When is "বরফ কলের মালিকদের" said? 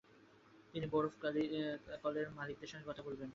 0.87-2.67